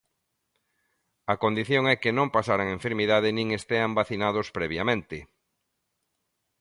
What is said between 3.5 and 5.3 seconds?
estean vacinados previamente.